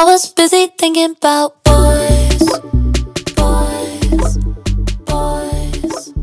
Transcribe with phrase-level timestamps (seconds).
[0.00, 2.38] I was busy thinking about boys,
[3.34, 4.38] boys,
[5.04, 6.14] boys.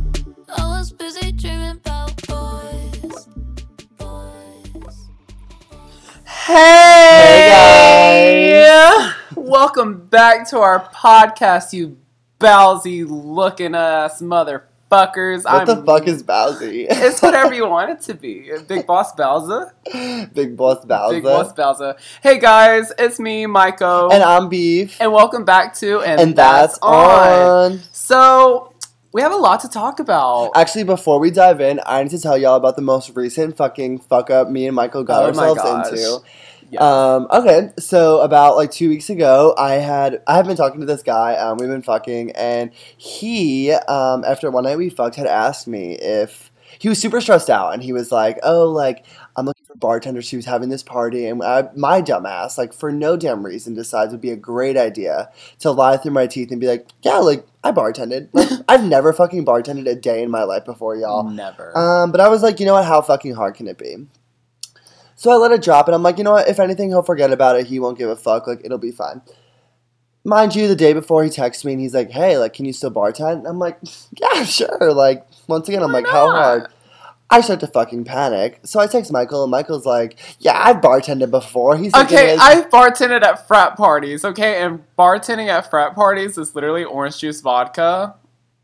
[0.48, 3.28] I was busy dreaming about boys,
[3.98, 5.10] boys.
[6.26, 7.52] Hey,
[9.36, 11.98] Welcome back to our podcast, you
[12.40, 14.22] bowsy looking ass
[14.90, 15.44] motherfuckers.
[15.46, 16.88] What the fuck is Bowsy?
[16.90, 18.52] It's whatever you want it to be.
[18.68, 19.74] Big Boss Bowser.
[20.34, 21.16] Big Boss Bowser.
[21.16, 21.96] Big Boss Bowser.
[22.22, 24.12] Hey guys, it's me, Micoo.
[24.12, 25.00] And I'm Beef.
[25.00, 27.82] And welcome back to And, And that's on.
[27.92, 28.74] So,
[29.12, 30.52] we have a lot to talk about.
[30.56, 34.00] Actually, before we dive in, I need to tell y'all about the most recent fucking
[34.00, 36.20] fuck up me and Michael got Oh ourselves into.
[36.72, 36.82] Yes.
[36.82, 40.86] Um, okay, so about like two weeks ago, I had I have been talking to
[40.86, 41.36] this guy.
[41.36, 45.94] Um, we've been fucking, and he, um, after one night we fucked, had asked me
[45.94, 49.06] if he was super stressed out, and he was like, "Oh, like
[49.36, 52.92] I'm looking for bartenders." She was having this party, and I, my dumbass, like for
[52.92, 56.52] no damn reason, decides it would be a great idea to lie through my teeth
[56.52, 58.30] and be like, "Yeah, like I bartended.
[58.34, 61.78] Like, I've never fucking bartended a day in my life before, y'all." Never.
[61.78, 62.86] Um, but I was like, you know what?
[62.86, 64.08] How fucking hard can it be?
[65.26, 66.48] So I let it drop, and I'm like, you know what?
[66.48, 67.66] If anything, he'll forget about it.
[67.66, 68.46] He won't give a fuck.
[68.46, 69.24] Like, it'll be fine.
[70.24, 72.74] Mind you, the day before he texts me and he's like, hey, like, can you
[72.74, 73.40] still bartend?
[73.40, 73.80] And I'm like,
[74.22, 74.94] yeah, sure.
[74.94, 76.68] Like, once again, I'm Why like, how hard?
[77.28, 78.60] I start to fucking panic.
[78.66, 81.76] So I text Michael, and Michael's like, yeah, I've bartended before.
[81.76, 84.62] He's thinking, Okay, like, I've bartended at frat parties, okay?
[84.62, 88.14] And bartending at frat parties is literally orange juice vodka.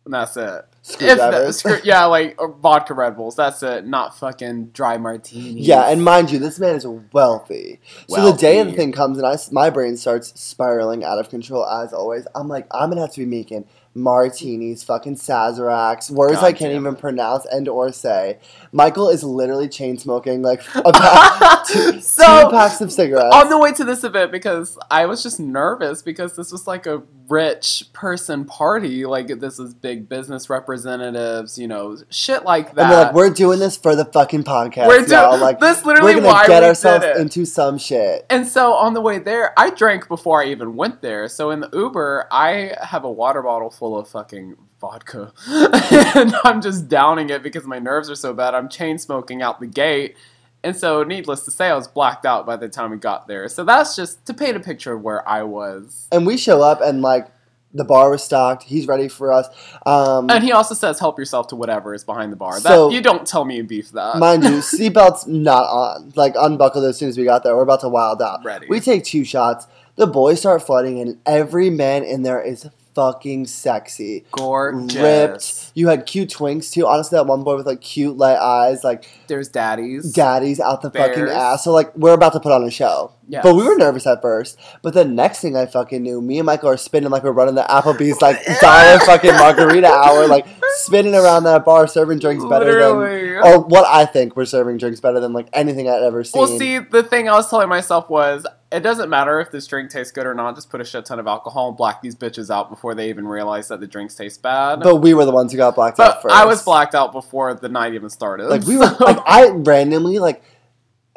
[0.05, 0.66] And that's it.
[0.99, 3.35] That, yeah, like or vodka Red Bulls.
[3.35, 3.85] That's it.
[3.85, 5.55] Not fucking dry martinis.
[5.67, 7.80] Yeah, and mind you, this man is wealthy.
[8.09, 11.29] So the day of the thing comes, and I, my brain starts spiraling out of
[11.29, 12.25] control as always.
[12.33, 16.73] I'm like, I'm gonna have to be making martinis, fucking Sazeracs, words God I can't
[16.73, 16.99] even it.
[16.99, 18.39] pronounce and or say.
[18.72, 23.35] Michael is literally chain smoking like a pack, two, So, two packs of cigarettes.
[23.35, 26.85] on the way to this event because I was just nervous because this was like
[26.85, 29.05] a rich person party.
[29.05, 32.81] Like this was big business representatives, you know, shit like that.
[32.81, 34.88] and they're like, we're doing this for the fucking podcast.
[34.88, 35.39] We're do- y'all.
[35.39, 38.25] like that's literally we're gonna get we ourselves into some shit.
[38.29, 41.28] And so on the way there, I drank before I even went there.
[41.28, 45.31] So in the Uber, I have a water bottle full of fucking vodka.
[45.47, 48.53] and I'm just downing it because my nerves are so bad.
[48.53, 50.17] I'm chain smoking out the gate.
[50.63, 53.47] And so, needless to say, I was blacked out by the time we got there.
[53.47, 56.07] So that's just to paint a picture of where I was.
[56.11, 57.27] And we show up, and like
[57.73, 58.63] the bar was stocked.
[58.63, 59.47] He's ready for us.
[59.85, 62.59] Um, And he also says, help yourself to whatever is behind the bar.
[62.59, 64.17] So- that, you don't tell me beef that.
[64.17, 66.11] Mind you, seatbelts not on.
[66.16, 67.55] Like unbuckled as soon as we got there.
[67.55, 68.44] We're about to wild out.
[68.44, 68.67] Ready.
[68.69, 69.67] We take two shots.
[69.95, 74.96] The boys start flooding, and every man in there is fucking sexy, Gorgeous.
[74.96, 75.72] ripped.
[75.75, 76.88] You had cute twinks too.
[76.88, 80.12] Honestly, that one boy with like cute light eyes, like There's daddies.
[80.13, 81.63] daddies out the fucking ass.
[81.63, 83.13] So like we're about to put on a show.
[83.28, 83.44] Yes.
[83.44, 84.59] But we were nervous at first.
[84.81, 87.56] But the next thing I fucking knew, me and Michael are spinning like we're running
[87.56, 90.46] the Applebee's like dollar fucking margarita hour, like
[90.80, 93.30] spinning around that bar, serving drinks better Literally.
[93.35, 96.41] than, or what I think we're serving drinks better than like anything I'd ever seen.
[96.41, 99.89] Well, see, the thing I was telling myself was, it doesn't matter if this drink
[99.91, 100.55] tastes good or not.
[100.55, 103.27] Just put a shit ton of alcohol and black these bitches out before they even
[103.27, 104.79] realize that the drinks taste bad.
[104.79, 106.33] but we were the ones who got blacked But out first.
[106.35, 108.47] I was blacked out before the night even started.
[108.47, 110.41] Like we were, like I randomly like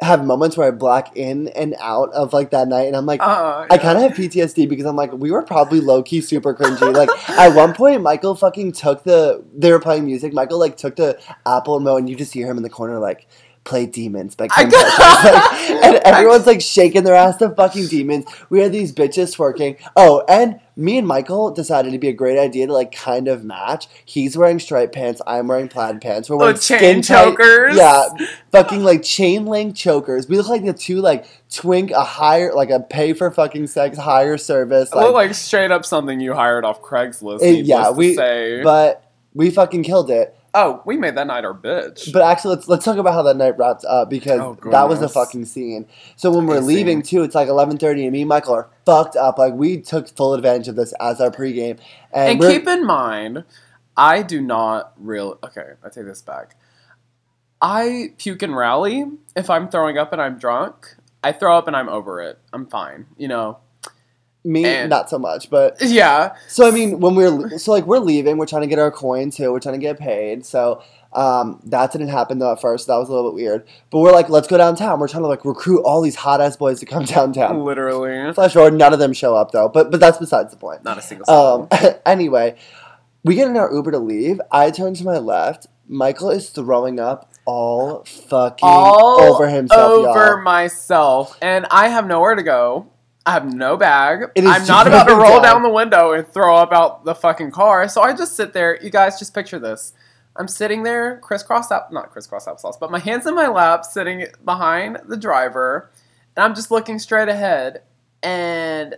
[0.01, 3.21] have moments where I black in and out of like that night, and I'm like,
[3.21, 6.53] Uh, I kind of have PTSD because I'm like, we were probably low key super
[6.53, 6.93] cringy.
[6.93, 9.45] Like at one point, Michael fucking took the.
[9.55, 10.33] They were playing music.
[10.33, 13.27] Michael like took the Apple remote, and you just hear him in the corner like.
[13.65, 14.97] Play demons by Kim Petras.
[14.99, 18.25] Like, and everyone's like shaking their ass to fucking demons.
[18.51, 19.79] We had these bitches twerking.
[19.95, 23.43] Oh, and me and Michael decided it'd be a great idea to like kind of
[23.43, 23.87] match.
[24.05, 25.19] He's wearing striped pants.
[25.25, 26.29] I'm wearing plaid pants.
[26.29, 27.75] We're Oh, wearing chain skin tight- chokers?
[27.75, 28.07] Yeah,
[28.51, 30.29] fucking like chain link chokers.
[30.29, 33.97] We look like the two like twink a higher like a pay for fucking sex
[33.97, 34.91] higher service.
[34.93, 37.41] I look Like, like straight up something you hired off Craigslist.
[37.41, 38.61] it- yeah, to we say.
[38.61, 39.03] but
[39.33, 40.37] we fucking killed it.
[40.55, 42.11] Oh, we made that night our bitch.
[42.11, 45.01] But actually, let's let's talk about how that night wrapped up because Oh, that was
[45.01, 45.85] a fucking scene.
[46.15, 49.15] So when we're leaving too, it's like eleven thirty, and me and Michael are fucked
[49.15, 49.37] up.
[49.37, 51.79] Like we took full advantage of this as our pregame,
[52.11, 53.43] and, and keep in mind,
[53.95, 55.37] I do not real.
[55.43, 56.55] Okay, I take this back.
[57.61, 59.05] I puke and rally
[59.35, 60.95] if I'm throwing up and I'm drunk.
[61.23, 62.39] I throw up and I'm over it.
[62.53, 63.07] I'm fine.
[63.17, 63.59] You know.
[64.45, 66.35] Me and- not so much, but Yeah.
[66.47, 69.31] So I mean, when we're so like we're leaving, we're trying to get our coin
[69.31, 69.51] too.
[69.51, 70.45] We're trying to get paid.
[70.45, 70.81] So
[71.13, 72.87] um, that didn't happen though at first.
[72.87, 73.65] That was a little bit weird.
[73.89, 74.99] But we're like, let's go downtown.
[74.99, 77.63] We're trying to like recruit all these hot ass boys to come downtown.
[77.63, 78.33] Literally.
[78.33, 79.67] Flash forward, none of them show up though.
[79.69, 80.83] But but that's besides the point.
[80.83, 81.29] Not a single.
[81.29, 81.67] Um,
[82.05, 82.55] anyway,
[83.23, 84.39] we get in our Uber to leave.
[84.51, 85.67] I turn to my left.
[85.87, 90.41] Michael is throwing up all fucking all over himself, over y'all.
[90.41, 92.87] myself, and I have nowhere to go.
[93.25, 94.31] I have no bag.
[94.37, 95.63] I'm not about to roll down.
[95.63, 97.87] the window and throw up out the fucking car.
[97.87, 98.79] So I just sit there.
[98.83, 99.93] You guys just picture this.
[100.35, 104.27] I'm sitting there, crisscross up, not crisscross applesauce, but my hands in my lap, sitting
[104.43, 105.89] behind the driver,
[106.35, 107.83] and I'm just looking straight ahead.
[108.21, 108.95] And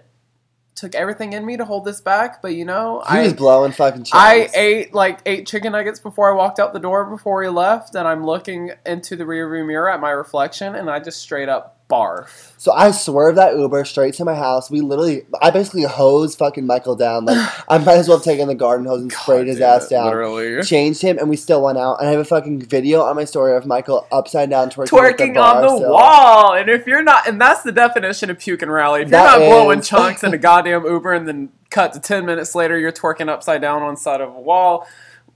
[0.78, 3.72] took everything in me to hold this back, but you know, He I was blowing
[3.72, 4.06] fucking.
[4.14, 7.96] I ate like eight chicken nuggets before I walked out the door before we left,
[7.96, 11.77] and I'm looking into the rearview mirror at my reflection, and I just straight up
[11.90, 12.52] barf.
[12.58, 14.70] So I swerved that Uber straight to my house.
[14.70, 17.26] We literally, I basically hosed fucking Michael down.
[17.26, 17.38] Like
[17.70, 20.06] I might as well have taken the garden hose and sprayed his God ass down.
[20.06, 20.64] Literally.
[20.64, 22.00] Changed him, and we still went out.
[22.00, 25.18] And I have a fucking video on my story of Michael upside down twerking, at
[25.18, 25.94] the on the still.
[25.94, 29.02] wall, and if you're not, and that's the definition of puke and rally.
[29.02, 32.26] If you're That not blowing chunks in a goddamn Uber, and then cut to ten
[32.26, 34.88] minutes later, you're twerking upside down on side of a wall.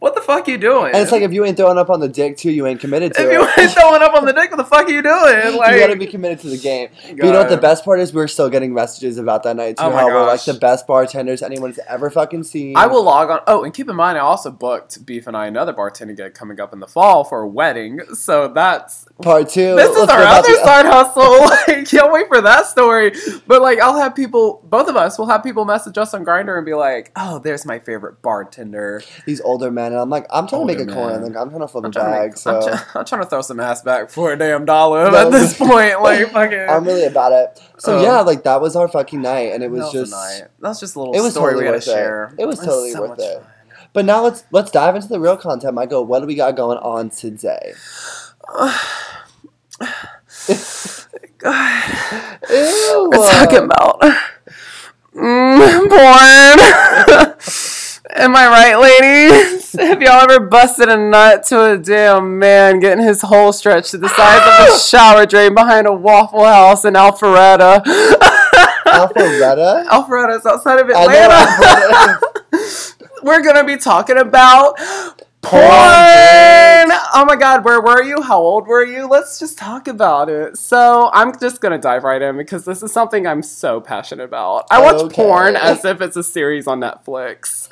[0.01, 0.93] What the fuck are you doing?
[0.95, 3.13] And it's like if you ain't throwing up on the dick too, you ain't committed
[3.13, 3.33] to if it.
[3.33, 5.11] you ain't throwing up on the dick, what the fuck are you doing?
[5.61, 6.89] Like, you gotta be committed to the game.
[7.03, 8.11] But you know what the best part is?
[8.11, 9.83] We're still getting messages about that night too.
[9.83, 12.75] Oh how we're like the best bartenders anyone's ever fucking seen.
[12.75, 13.41] I will log on.
[13.45, 16.59] Oh, and keep in mind, I also booked Beef and I another bartending gig coming
[16.59, 17.99] up in the fall for a wedding.
[18.15, 19.75] So that's part two.
[19.75, 21.41] this is our other the- side hustle.
[21.67, 23.11] like, can't wait for that story.
[23.45, 26.57] But like, I'll have people, both of us, will have people message us on Grindr
[26.57, 30.47] and be like, "Oh, there's my favorite bartender." These older men, and I'm like, I'm
[30.47, 31.21] trying to make a Older coin.
[31.21, 32.29] Like I'm trying to flip a I'm to bag.
[32.29, 35.11] make, so I'm, try- I'm trying to throw some ass back for a damn dollar
[35.11, 36.01] No, at this point.
[36.01, 36.59] Like, fucking.
[36.69, 37.61] I'm really about it.
[37.77, 40.13] So Um, yeah, like that was our fucking night, and it was that just.
[40.13, 40.47] a night.
[40.59, 41.93] That was just a little it was story totally we had worth to it.
[41.93, 42.35] share.
[42.39, 43.41] It was totally so worth it.
[43.41, 43.47] fun.
[43.93, 46.05] But now let's let's dive into the real content, Michael.
[46.05, 47.73] What do we got going on today?
[52.49, 53.09] Ew.
[53.11, 53.99] We're talking about
[55.15, 55.89] mm,
[57.37, 57.70] porn.
[58.13, 59.71] Am I right, ladies?
[59.79, 63.97] Have y'all ever busted a nut to a damn man getting his hole stretched to
[63.97, 67.81] the size of a shower drain behind a Waffle House in Alpharetta?
[68.85, 69.85] Alpharetta.
[69.87, 72.19] Alpharetta's outside of Atlanta.
[73.23, 74.77] We're gonna be talking about
[75.41, 75.61] porn.
[75.61, 75.71] Porn,
[77.13, 78.21] Oh my god, where were you?
[78.21, 79.05] How old were you?
[79.07, 80.57] Let's just talk about it.
[80.57, 84.65] So I'm just gonna dive right in because this is something I'm so passionate about.
[84.71, 85.15] I watch Okay.
[85.15, 87.67] porn as if it's a series on Netflix.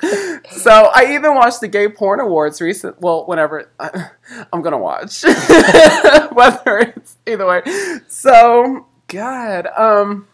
[0.52, 3.00] so I even watched the Gay Porn Awards recent.
[3.00, 4.08] Well, whenever I,
[4.52, 5.22] I'm gonna watch,
[6.32, 7.62] whether it's either way.
[8.08, 10.26] So God, um.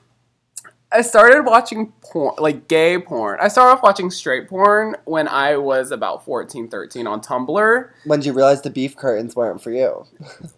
[0.93, 3.39] I started watching porn, like gay porn.
[3.41, 7.91] I started off watching straight porn when I was about 14, 13 on Tumblr.
[8.05, 10.07] when did you realize the beef curtains weren't for you?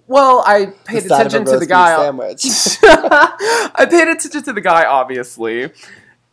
[0.07, 1.95] Well, I paid The side of a attention to the guy.
[1.97, 2.47] Sandwich.
[2.83, 5.71] I paid attention to the guy, obviously.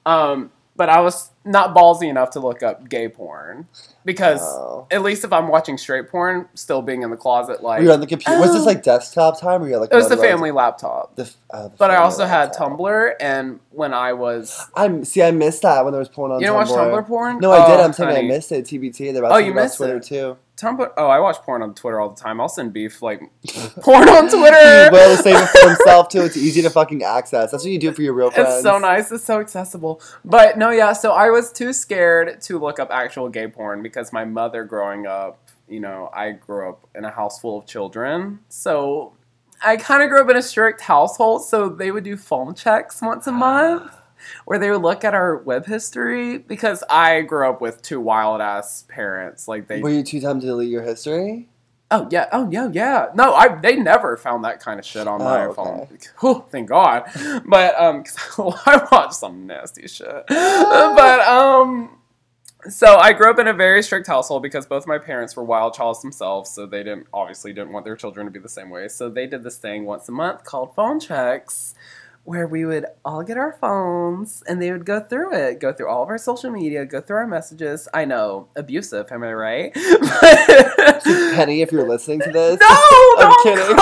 [0.05, 3.67] Um, but I was not ballsy enough to look up gay porn.
[4.03, 4.87] Because Oh.
[4.91, 7.79] at least if I'm watching straight porn, still being in the closet, like.
[7.79, 8.39] Were you on the computer?
[8.39, 8.65] Was this Oh.
[8.65, 9.93] like desktop time, or you had like?
[9.93, 11.15] it was the family laptop.
[11.15, 12.53] The, oh, the But I also had.
[12.53, 14.67] Tumblr, and when I was.
[14.75, 15.23] I'm see.
[15.23, 16.39] I missed that when there was porn on.
[16.39, 17.03] You don't watch Tumblr.
[17.03, 17.39] Tumblr porn?
[17.39, 17.79] No, I did.
[17.79, 18.65] Oh, I'm saying I missed it.
[18.65, 19.11] TBT.
[19.13, 20.03] They're about Oh, to you about missed Twitter it.
[20.03, 20.37] too.
[20.57, 20.89] Tumblr.
[20.95, 22.39] Oh, I watch porn on Twitter all the time.
[22.39, 23.19] I'll send beef like
[23.81, 24.89] porn on Twitter.
[24.91, 26.21] Will save it for himself too.
[26.21, 27.51] It's easy to fucking access.
[27.51, 28.55] That's what you do for your real friends.
[28.55, 29.11] It's so nice.
[29.11, 30.01] It's so accessible.
[30.23, 30.93] But no, yeah.
[30.93, 35.05] So I was too scared to look up actual gay porn because my mother, growing
[35.07, 38.39] up, you know, I grew up in a house full of children.
[38.47, 39.13] So
[39.61, 41.43] I kind of grew up in a strict household.
[41.43, 43.33] So they would do phone checks once a ah.
[43.33, 43.91] month.
[44.45, 48.41] Where they would look at our web history because I grew up with two wild
[48.41, 49.47] ass parents.
[49.47, 51.47] Like they Were you too time to delete your history?
[51.91, 53.07] Oh yeah, oh yeah, yeah.
[53.13, 55.79] No, I they never found that kind of shit on my Oh, phone.
[55.81, 55.97] okay.
[56.19, 57.03] Whew, thank God.
[57.45, 58.03] But um,
[58.65, 60.23] I watched some nasty shit.
[60.27, 61.99] but um,
[62.67, 65.75] so I grew up in a very strict household because both my parents were wild
[65.75, 68.87] childs themselves, so they didn't obviously didn't want their children to be the same way.
[68.87, 71.75] So they did this thing once a month called phone checks.
[72.25, 75.89] Where we would all get our phones and they would go through it, go through
[75.89, 77.87] all of our social media, go through our messages.
[77.93, 79.73] I know, abusive, am I right?
[81.35, 83.77] Penny, if you're listening to this, No, I'm kidding.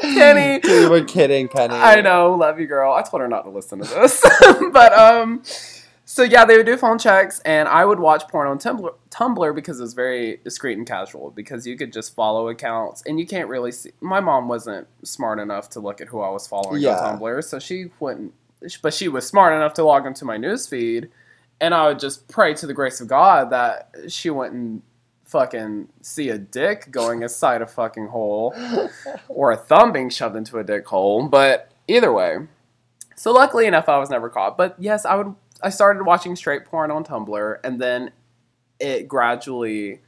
[0.18, 0.58] Penny.
[0.60, 1.74] Dude, we're kidding, Penny.
[1.74, 2.92] I know, love you, girl.
[2.92, 4.20] I told her not to listen to this,
[4.72, 5.42] but um,
[6.10, 9.54] so yeah, they would do phone checks, and I would watch porn on Tumblr, Tumblr
[9.54, 11.30] because it was very discreet and casual.
[11.30, 13.92] Because you could just follow accounts, and you can't really see.
[14.00, 16.96] My mom wasn't smart enough to look at who I was following Yeah.
[16.98, 18.34] on Tumblr, so she wouldn't.
[18.82, 21.10] But she was smart enough to log into my newsfeed,
[21.60, 24.82] and I would just pray to the grace of God that she wouldn't
[25.26, 28.52] fucking see a dick going inside a fucking hole
[29.28, 31.28] or a thumb being shoved into a dick hole.
[31.28, 32.48] But either way,
[33.14, 34.56] so luckily enough, I was never caught.
[34.56, 35.36] But yes, I would.
[35.62, 38.10] I started watching straight porn on Tumblr, and then
[38.78, 40.00] it gradually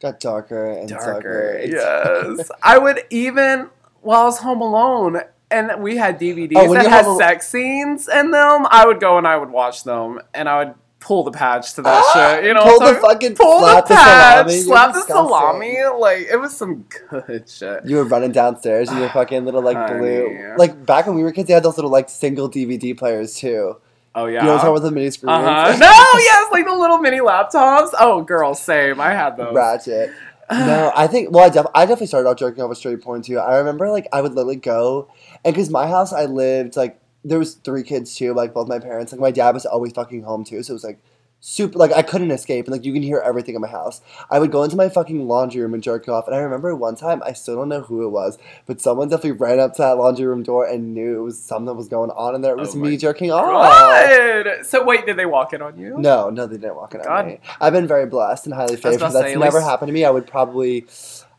[0.00, 1.58] Got darker and darker.
[1.60, 1.60] darker.
[1.64, 3.68] Yes, I would even
[4.00, 5.20] while I was home alone.
[5.50, 9.26] and we had DVDs Oh, that had sex scenes in them, I would go and
[9.28, 12.04] I would watch them, and I would pull the patch to that
[12.38, 12.44] shit.
[12.46, 14.60] You know, Pull I'm the fucking pull slap the the patch, salami.
[14.62, 15.76] Slap the salami.
[15.98, 17.84] Like it was some good shit.
[17.84, 20.54] You were running downstairs in your fucking little like blue.
[20.56, 23.76] Like back when we were kids, they had those little like single DVD players too.
[24.14, 24.40] Oh yeah.
[24.42, 25.32] You know what I'm about with the mini screens?
[25.32, 25.76] uh-huh.
[25.78, 27.90] No, yes, like the little mini laptops.
[27.98, 29.00] Oh, girl, same.
[29.00, 29.54] I had those.
[29.54, 30.10] Ratchet.
[30.50, 31.30] No, I think.
[31.30, 33.38] Well, I, def- I definitely started out jerking off with straight porn too.
[33.38, 35.08] I remember like I would literally go,
[35.46, 38.78] and because my house I lived like there was three kids too, like both my
[38.78, 39.12] parents.
[39.12, 41.00] Like my dad was always fucking home too, so it was like
[41.44, 41.76] super.
[41.78, 44.00] Like I couldn't escape, and like you can hear everything in my house.
[44.30, 46.94] I would go into my fucking laundry room and jerk off, and I remember one
[46.96, 49.98] time I still don't know who it was, but someone definitely ran up to that
[49.98, 52.52] laundry room door and knew it was something was going on in there.
[52.52, 53.44] It was Oh me jerking off.
[53.46, 54.64] God.
[54.64, 55.96] So wait, did they walk in on you?
[55.98, 57.40] No, no, they didn't walk in on me.
[57.60, 59.00] I've been very blessed and highly favored.
[59.00, 60.04] That's never least- happened to me.
[60.04, 60.86] I would probably,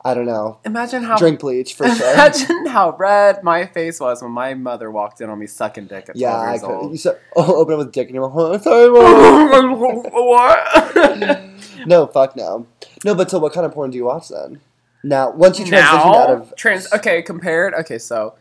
[0.06, 2.14] I don't know, Imagine how drink bleach for sure.
[2.14, 6.10] Imagine how red my face was when my mother walked in on me sucking dick
[6.10, 6.68] at 12 yeah, I years could.
[6.68, 7.00] You old.
[7.00, 8.90] said, oh, open up with dick and you're like, oh, sorry,
[10.12, 11.88] what?
[11.88, 12.68] no, fuck no.
[13.06, 14.60] No, but so what kind of porn do you watch then?
[15.04, 16.92] Now, once you transition out of trans.
[16.94, 17.74] Okay, compared.
[17.74, 18.36] Okay, so,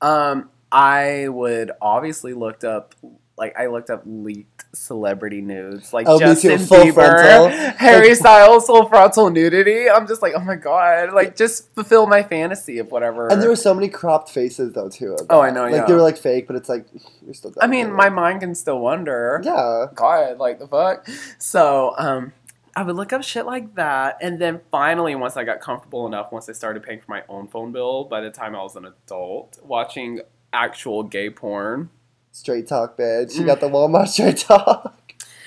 [0.00, 2.94] um, I would obviously looked up.
[3.38, 7.48] Like I looked up leaked celebrity nudes, like Oh, Justin Bieber, frontal.
[7.78, 9.88] Harry Styles, full frontal nudity.
[9.88, 13.28] I'm just like, oh my god, like just fulfill my fantasy of whatever.
[13.28, 15.16] and there were so many cropped faces though too.
[15.30, 15.40] Oh.
[15.40, 15.84] I know, Like yeah.
[15.86, 16.86] they were like fake, but it's like
[17.24, 17.52] you're still.
[17.60, 19.40] I mean, definitely- my mind can still wonder.
[19.44, 19.86] yeah.
[19.94, 21.08] God, like the fuck.
[21.38, 22.32] So, um,
[22.76, 26.32] I would look up shit like that, and then finally, once I got comfortable enough,
[26.32, 28.86] once I started paying for my own phone bill, by the time I was an
[28.86, 30.20] adult, watching
[30.54, 31.90] actual gay porn.
[32.32, 33.34] Straight talk, bitch.
[33.36, 33.46] You Mm.
[33.46, 34.98] got the Walmart straight talk.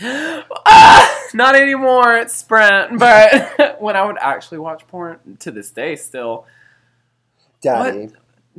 [0.01, 2.15] Ah, not anymore.
[2.17, 6.45] It's Sprint, but when I would actually watch porn to this day, still,
[7.61, 8.09] Daddy.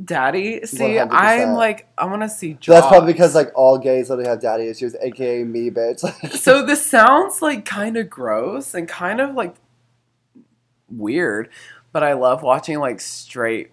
[0.03, 0.63] Daddy.
[0.65, 1.07] See, 100%.
[1.11, 2.57] I'm like, I want to see.
[2.61, 6.01] So that's probably because like all gays literally have daddy issues, aka me, bitch.
[6.33, 9.55] so this sounds like kind of gross and kind of like
[10.89, 11.49] weird,
[11.91, 13.71] but I love watching like straight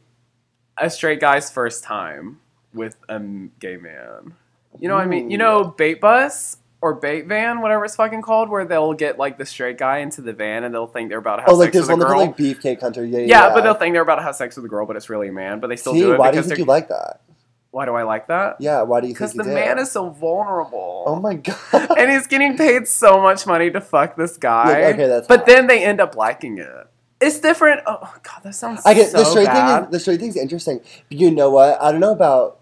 [0.79, 2.41] a straight guy's first time
[2.73, 3.19] with a
[3.59, 4.35] gay man.
[4.79, 5.31] You know what I mean?
[5.31, 9.39] You know bait bus or bait van, whatever it's fucking called, where they'll get like
[9.39, 11.69] the straight guy into the van and they'll think they're about to have oh, like
[11.73, 12.19] sex this with one a girl.
[12.21, 13.05] like Beefcake Hunter.
[13.05, 13.27] Yeah, yeah.
[13.27, 15.29] yeah, but they'll think they're about to have sex with a girl, but it's really
[15.29, 15.61] a man.
[15.61, 16.65] But they still See, do it why do you because think they're.
[16.65, 17.21] you like that?
[17.71, 18.57] why do I like that?
[18.61, 19.55] Yeah, why do you think Because you the do?
[19.55, 21.03] man is so vulnerable.
[21.09, 21.99] Oh my god.
[21.99, 24.67] and he's getting paid so much money to fuck this guy.
[24.85, 25.47] Like, okay, that's but fine.
[25.49, 26.87] then they end up liking it.
[27.21, 27.81] It's different.
[27.87, 28.83] Oh god, that sounds.
[28.85, 29.77] I get so the straight bad.
[29.79, 29.85] thing.
[29.87, 30.81] Is, the straight thing's interesting.
[31.09, 31.81] But you know what?
[31.83, 32.61] I don't know about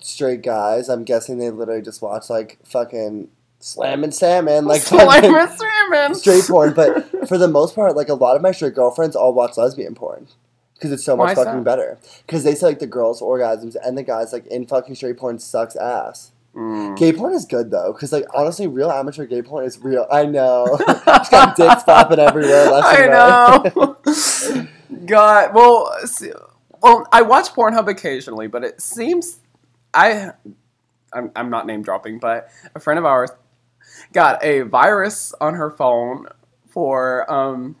[0.00, 0.88] straight guys.
[0.88, 3.28] I'm guessing they literally just watch like fucking
[3.58, 6.14] slamming salmon, like Slime fucking and salmon.
[6.14, 6.72] straight porn.
[6.74, 9.94] But for the most part, like a lot of my straight girlfriends all watch lesbian
[9.94, 10.28] porn.
[10.74, 11.64] Because it's so much is fucking that?
[11.64, 11.98] better.
[12.26, 15.38] Because they say like the girls' orgasms and the guys like in fucking straight porn
[15.38, 16.32] sucks ass.
[16.54, 16.96] Mm.
[16.96, 20.06] Gay porn is good though, because like honestly, real amateur gay porn is real.
[20.10, 20.78] I know.
[20.86, 22.70] Just got dicks flopping everywhere.
[22.70, 23.76] Left and I right.
[23.76, 24.66] know.
[25.06, 26.32] God, well, see,
[26.82, 29.40] well, I watch Pornhub occasionally, but it seems
[29.96, 30.32] I,
[31.12, 33.30] I'm, I'm not name dropping, but a friend of ours
[34.12, 36.26] got a virus on her phone
[36.68, 37.76] for um,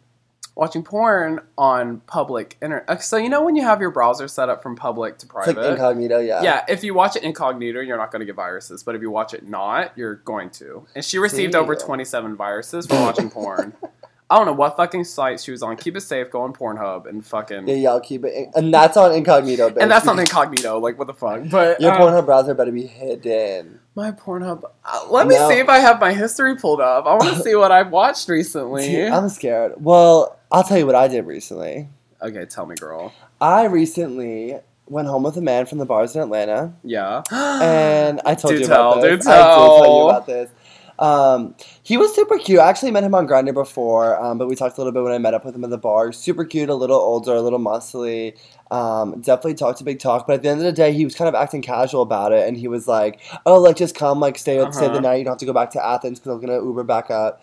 [0.56, 3.02] watching porn on public internet.
[3.02, 5.56] So you know when you have your browser set up from public to private.
[5.56, 6.42] like incognito, yeah.
[6.42, 8.82] yeah, if you watch it incognito, you're not going to get viruses.
[8.82, 10.86] But if you watch it not, you're going to.
[10.94, 11.58] And she received See?
[11.58, 13.74] over 27 viruses from watching porn.
[14.28, 15.76] I don't know what fucking site she was on.
[15.76, 16.30] Keep it safe.
[16.32, 17.68] Go on Pornhub and fucking.
[17.68, 19.76] Yeah, y'all keep it, in- and that's on incognito, bitch.
[19.80, 20.78] and that's not incognito.
[20.80, 21.42] Like what the fuck?
[21.48, 23.78] But Your um, Pornhub browser better be hidden.
[23.94, 24.64] my Pornhub.
[24.84, 25.48] Uh, let me No.
[25.48, 27.06] see if I have my history pulled up.
[27.06, 29.06] I want to see what I've watched recently.
[29.06, 29.74] I'm scared.
[29.76, 31.88] Well, I'll tell you what I did recently.
[32.20, 33.12] okay, tell me, girl.
[33.40, 37.22] I recently went home with a man from the bars in Atlanta, Yeah.
[37.32, 39.26] and I told Do you tell, about do this.
[39.26, 39.96] I did tell tell.
[40.02, 40.50] you about this.
[40.98, 42.58] Um, he was super cute.
[42.58, 45.12] I actually met him on Grindr before, um, but we talked a little bit when
[45.12, 46.10] I met up with him at the bar.
[46.12, 48.34] Super cute, a little older, a little muscly.
[48.70, 51.14] Um, definitely talked a big talk, but at the end of the day, he was
[51.14, 54.38] kind of acting casual about it, and he was like, "Oh, like just come, like
[54.38, 55.00] stay, stay the Uh-huh.
[55.00, 55.16] night.
[55.16, 57.42] You don't have to go back to Athens because I'm gonna Uber back up,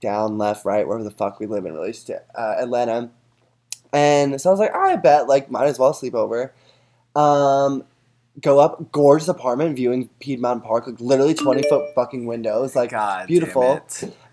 [0.00, 1.94] down, left, right, wherever the fuck we live in really,
[2.36, 3.10] uh, Atlanta."
[3.92, 6.52] And so I was like, "I bet, like, might as well sleep over."
[7.16, 7.84] Um,
[8.40, 13.26] go up, gorgeous apartment, viewing Piedmont Park, like literally twenty foot fucking windows, like God,
[13.26, 13.80] beautiful.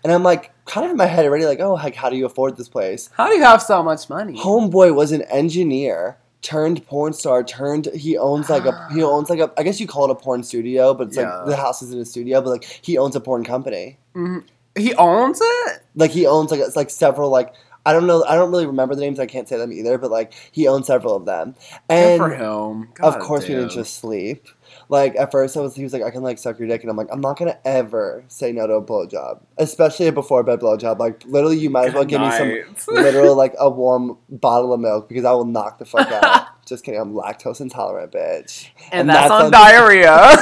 [0.04, 2.26] And I'm like, kind of in my head already, like, oh, like, how do you
[2.26, 3.10] afford this place?
[3.16, 4.38] How do you have so much money?
[4.38, 7.42] Homeboy was an engineer turned porn star.
[7.42, 10.14] Turned he owns like a he owns like a I guess you call it a
[10.14, 11.38] porn studio, but it's Yeah.
[11.38, 13.98] like the house isn't a studio, but like he owns a porn company.
[14.14, 14.44] Mhm.
[14.76, 15.82] He owns it.
[15.94, 17.52] Like he owns like it's like several like
[17.86, 18.24] I don't know.
[18.24, 19.18] I don't really remember the names.
[19.20, 19.96] I can't say them either.
[19.96, 21.54] But like, he owns several of them,
[21.88, 22.82] Good and for him.
[23.00, 24.48] of God course we didn't just sleep.
[24.88, 26.90] Like at first, I was he was like, I can like suck your dick, and
[26.90, 30.58] I'm like, I'm not gonna ever say no to a blowjob, especially a before bed
[30.60, 30.98] blowjob.
[30.98, 34.72] Like literally, you might as well Good give me some literal like a warm bottle
[34.72, 36.48] of milk because I will knock the fuck out.
[36.66, 38.70] Just kidding, I'm lactose intolerant, bitch.
[38.90, 40.36] and, and that's, that's on on- diarrhea.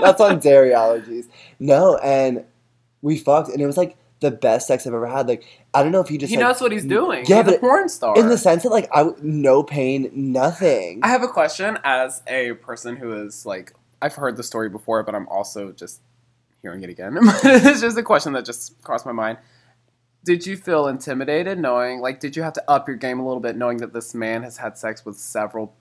[0.00, 1.28] That's on dairy allergies.
[1.58, 2.44] No, and
[3.02, 5.28] we fucked, and it was like the best sex I've ever had.
[5.28, 5.44] Like
[5.74, 7.24] I don't know if he just he like, knows what he's doing.
[7.26, 8.18] Yeah, he's a but porn star.
[8.18, 11.00] in the sense that like I no pain, nothing.
[11.02, 15.02] I have a question as a person who is like I've heard the story before,
[15.02, 16.00] but I'm also just
[16.62, 17.16] hearing it again.
[17.22, 19.38] it's just a question that just crossed my mind.
[20.24, 23.40] Did you feel intimidated knowing like did you have to up your game a little
[23.40, 25.74] bit knowing that this man has had sex with several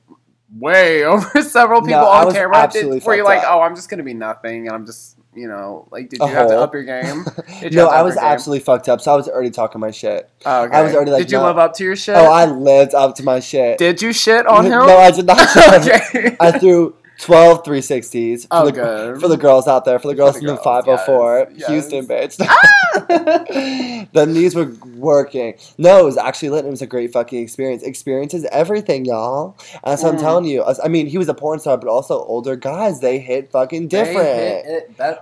[0.55, 2.57] way over several people No, on camera?
[2.57, 3.45] absolutely Did, were you like, up.
[3.49, 6.25] "Oh, I'm just going to be nothing and I'm just, you know, like did A
[6.25, 6.63] you have to uh-huh.
[6.63, 7.25] up your game?"
[7.71, 9.01] No, I was absolutely fucked up.
[9.01, 10.29] So I was already talking my shit.
[10.45, 10.75] Oh, okay.
[10.75, 11.45] I was already like, Did you no.
[11.45, 12.15] live up to your oh, shit?
[12.15, 13.77] Oh, I lived up to my shit.
[13.77, 14.71] Did you shit on him?
[14.71, 15.39] No, I did not.
[15.57, 16.35] okay.
[16.39, 19.19] I threw 12 360s for, Oh, the, good.
[19.21, 21.47] for the girls out there, for the girls the in the girls, 504.
[21.55, 22.37] yes, Houston, yes.
[22.37, 24.07] bitch.
[24.13, 25.55] the knees were working.
[25.77, 26.65] No, it was actually lit.
[26.65, 27.81] It was a great fucking experience.
[27.83, 29.55] Experience is everything, y'all.
[29.73, 30.21] And that's what I'm Mm.
[30.21, 30.63] telling you.
[30.83, 34.65] I mean, he was a porn star, but also older guys, they hit fucking different.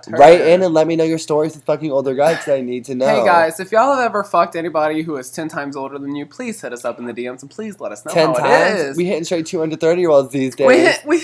[0.08, 2.84] Write in and let me know your stories with fucking older guys because I need
[2.86, 3.06] to know.
[3.06, 6.26] Hey guys, if y'all have ever fucked anybody who is ten times older than you,
[6.26, 8.96] please hit us up in the DMs and please let us know 10 how times?
[8.96, 10.66] We hitting straight 230 year olds these days.
[10.66, 11.20] we hit, we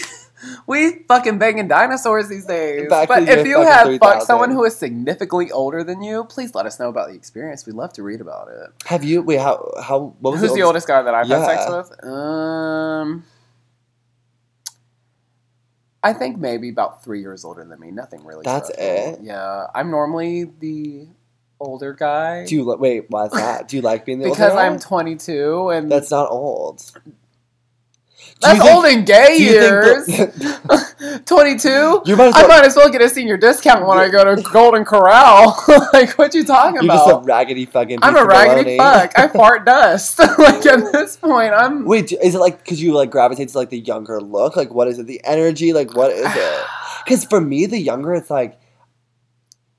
[0.66, 2.88] we fucking banging dinosaurs these days.
[2.88, 3.98] Back but if you have 3000.
[3.98, 7.66] fucked someone who is significantly older than you, please let us know about the experience.
[7.66, 8.70] We'd love to read about it.
[8.86, 9.22] Have you?
[9.22, 9.72] Wait, how?
[9.82, 10.14] How?
[10.20, 12.04] What was Who's the oldest guy that I've had sex with?
[12.04, 13.24] Um,
[16.02, 17.90] I think maybe about three years older than me.
[17.90, 18.42] Nothing really.
[18.44, 19.14] That's special.
[19.14, 19.20] it?
[19.22, 21.06] Yeah, I'm normally the
[21.60, 22.44] older guy.
[22.44, 23.04] Do you li- wait?
[23.08, 23.68] Why is that?
[23.68, 24.66] Do you like being the older because guy?
[24.66, 26.82] I'm 22 and That's not old.
[28.42, 30.06] That's think- old in gay years.
[31.26, 32.02] 22.
[32.04, 34.42] You might as I might as well get a senior discount when I go to
[34.42, 35.62] Golden Corral.
[35.92, 36.84] like, what you talking about?
[36.84, 38.00] You're just a raggedy fucking.
[38.02, 39.12] I'm a raggedy fuck.
[39.16, 40.18] I fart dust.
[40.38, 41.84] like at this point, I'm.
[41.84, 44.56] Wait, is it like because you like gravitate to like the younger look?
[44.56, 45.06] Like, what is it?
[45.06, 45.72] The energy?
[45.72, 46.64] Like, what is it?
[47.04, 48.60] Because for me, the younger, it's like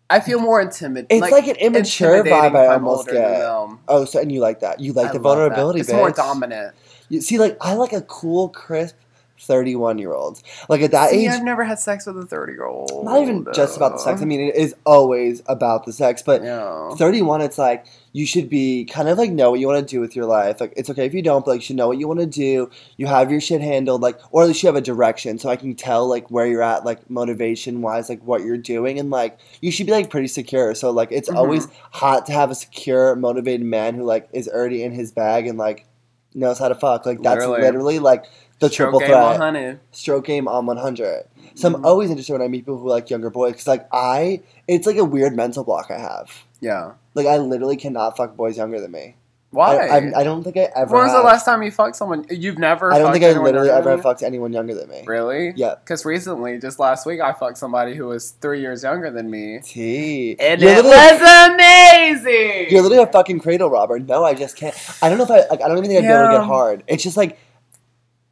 [0.10, 1.24] I feel more intimidated.
[1.24, 2.56] it's like, an immature vibe.
[2.56, 3.42] I almost get.
[3.88, 4.80] Oh, so and you like that?
[4.80, 5.46] You like I the love that.
[5.46, 5.80] vulnerability?
[5.80, 6.76] It's more dominant.
[7.14, 8.96] You see, like I like a cool, crisp,
[9.40, 10.42] thirty-one-year-old.
[10.70, 13.06] Like at that See, age, I've never had sex with a 30 year old.
[13.06, 14.22] not even just about the sex.
[14.22, 16.90] I mean, it is always about the sex, but yeah.
[16.96, 20.00] 31 it's like you should be kind of like know what you want to do
[20.00, 21.98] with your life like it's okay if you don't but like you should know what
[21.98, 24.76] you want to do you have your shit handled like or at least you have
[24.76, 28.42] a direction so i can tell like where you're at like motivation wise like what
[28.44, 31.36] you're doing and like you should be like pretty secure so like it's Mhm.
[31.36, 35.48] always hot to have a secure motivated man who like is already in his bag
[35.48, 35.88] and like
[36.36, 37.62] knows how to fuck like that's Literally.
[37.62, 38.26] literally like
[38.60, 39.80] the triple Stroke game threat 100.
[39.92, 41.86] stroke game on 100 so i'm Mhm.
[41.86, 44.98] always interested when i meet people who like younger boys because like i it's like
[44.98, 46.94] a weird mental block i have Yeah.
[47.14, 49.16] like I literally cannot fuck boys younger than me.
[49.54, 49.78] Why?
[49.78, 50.92] I, I, I don't think I ever.
[50.92, 51.26] when was the have.
[51.26, 52.26] last time you fucked someone?
[52.32, 52.92] You've never.
[52.92, 55.04] I don't think I literally ever fucked anyone younger than me.
[55.06, 55.54] Really?
[55.56, 55.76] Yeah.
[55.76, 59.60] Because recently, just last week, I fucked somebody who was three years younger than me,
[59.64, 60.36] T.
[60.40, 62.72] and you're it was amazing.
[62.72, 64.00] you're literally a fucking cradle robber.
[64.00, 64.76] No, I just can't.
[65.04, 65.48] I don't know if I.
[65.48, 66.84] Like, I don't even think I'd be able to get hard.
[66.88, 67.38] It's just like.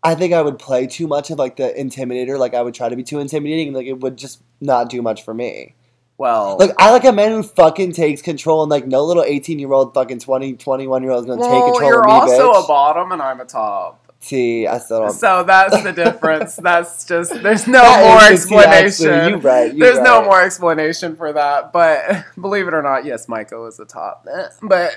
[0.04, 2.40] I think I would play too much of like the intimidator.
[2.40, 3.74] Like I would try to be too intimidating.
[3.74, 5.76] Like it would just not do much for me.
[6.22, 9.58] Well, Like I like a man who fucking takes control and like no little 18
[9.58, 12.12] year old fucking 20, 21 year old is gonna take well, control you're of me,
[12.12, 12.64] also bitch.
[12.64, 13.98] a bottom, and I'm a top.
[14.22, 14.68] T.
[14.68, 15.14] I still don't.
[15.14, 16.56] So that's the difference.
[16.62, 18.58] that's just there's no That more actually.
[18.60, 19.30] explanation.
[19.30, 19.74] You right.
[19.74, 21.74] You There's no more explanation for that.
[21.74, 24.28] But believe it or not, yes, Micoo is the top.
[24.62, 24.92] But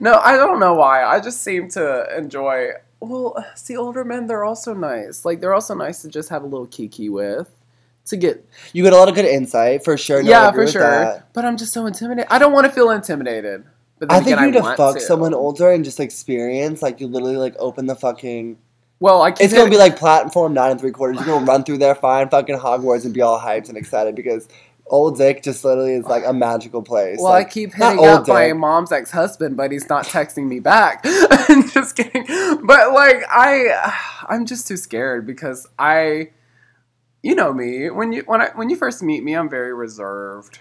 [0.00, 1.04] no, I don't know why.
[1.04, 2.70] I just seem to enjoy.
[2.98, 5.24] Well, see, older men, they're also nice.
[5.24, 7.48] Like they're also nice to just have a little kiki with.
[8.06, 10.22] To get You get a lot of good insight for sure.
[10.22, 10.82] No, yeah, for sure.
[10.82, 11.32] that.
[11.32, 12.28] But I'm just so intimidated.
[12.30, 13.64] I don't want to feel intimidated.
[13.98, 16.82] But then I think again, you need to fuck someone older and just experience.
[16.82, 18.58] Like you literally like open the fucking.
[19.00, 21.16] Well, I It's gonna be like platform nine and three quarters.
[21.18, 24.48] You're gonna run through there, find fucking Hogwarts, and be all hyped and excited because
[24.86, 27.18] old Dick just literally is like a magical place.
[27.20, 30.60] Well, like, I keep hitting up my mom's ex husband, but he's not texting me
[30.60, 31.00] back.
[31.04, 32.26] I'm just kidding.
[32.64, 36.30] But like I, I'm just too scared because I,
[37.22, 37.90] you know me.
[37.90, 40.58] When you when I when you first meet me, I'm very reserved.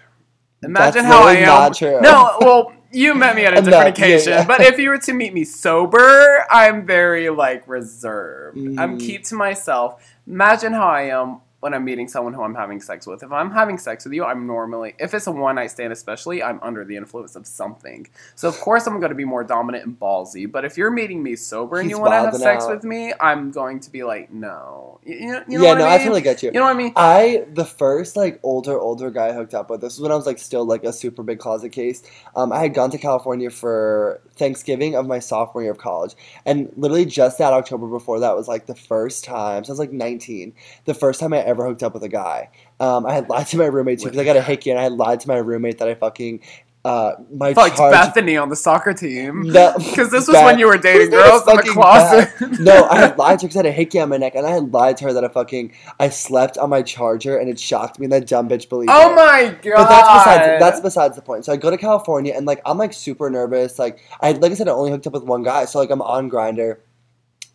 [0.63, 1.45] Imagine That's how I am.
[1.45, 2.01] not true.
[2.01, 4.33] No, well, you met me at a different yeah, occasion.
[4.33, 4.45] yeah.
[4.47, 8.57] But if you were to meet me sober, I'm very like reserved.
[8.57, 8.99] I'm Mm.
[8.99, 10.01] keep to myself.
[10.25, 13.23] Imagine how I am when I'm meeting someone who I'm having sex with.
[13.23, 16.43] If I'm having sex with you, I'm normally, if it's a one night stand especially,
[16.43, 18.05] I'm under the influence of something.
[18.35, 20.49] So of course I'm going to be more dominant and ballsy.
[20.51, 22.69] But if you're meeting me sober and He's you want to have sex out.
[22.69, 24.99] with me, I'm going to be like, no.
[25.03, 26.51] You, you know, you know yeah, no, I I, totally get you.
[26.53, 26.93] You know what I mean?
[26.95, 29.81] I the first like older older guy I hooked up with.
[29.81, 32.03] This was when I was like still like a super big closet case.
[32.35, 36.13] Um, I had gone to California for Thanksgiving of my sophomore year of college,
[36.45, 39.63] and literally just that October before that was like the first time.
[39.63, 40.53] So I was like nineteen.
[40.85, 42.49] The first time I ever hooked up with a guy.
[42.79, 44.83] Um, I had lied to my roommate too because I got a hickey, and I
[44.83, 46.41] had lied to my roommate that I fucking
[46.85, 47.91] uh my Fucked charge.
[47.91, 49.41] Bethany on the soccer team.
[49.41, 52.59] Because this was when you were dating girls in the fucking closet.
[52.59, 54.45] no, I had lied to her because I had a hickey on my neck, and
[54.45, 57.59] I had lied to her that I fucking I slept on my charger, and it
[57.59, 58.05] shocked me.
[58.05, 58.95] And that dumb bitch believed me.
[58.95, 59.15] Oh it.
[59.15, 59.75] my god!
[59.77, 61.43] But that's besides that's besides the point.
[61.45, 63.79] So I go to California, and like I'm like super nervous.
[63.79, 66.03] Like I like I said, I only hooked up with one guy, so like I'm
[66.03, 66.77] on Grindr.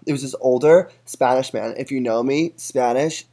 [0.06, 1.74] It was this older Spanish man.
[1.76, 3.26] If you know me, Spanish,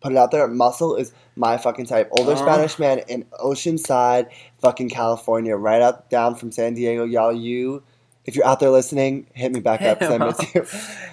[0.00, 0.46] put it out there.
[0.48, 2.08] Muscle is my fucking type.
[2.12, 2.36] Older Oh.
[2.36, 4.28] Spanish man in Oceanside,
[4.60, 7.04] fucking California, right out down from San Diego.
[7.04, 7.82] Y'all, you.
[8.24, 10.66] If you're out there listening, hit me back up I miss you.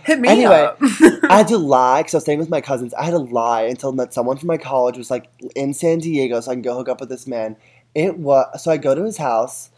[0.03, 0.77] Hit me Anyway, up.
[1.29, 2.91] I had to lie because I was staying with my cousins.
[2.95, 5.75] I had to lie and tell them that someone from my college was like in
[5.75, 7.55] San Diego, so I can go hook up with this man.
[7.93, 9.69] It was so I go to his house,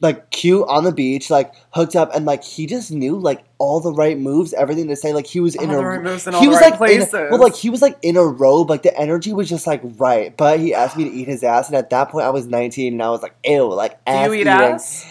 [0.00, 3.80] like cute on the beach, like hooked up, and like he just knew like all
[3.80, 5.12] the right moves, everything to say.
[5.12, 7.12] Like he was in All a right in he was right like places.
[7.12, 9.82] in, well, like he was like in a robe, like the energy was just like
[9.98, 10.36] right.
[10.36, 12.94] But he asked me to eat his ass, and at that point I was 19,
[12.94, 14.48] and I was like, ew, like Do you eat eating.
[14.48, 15.04] ass?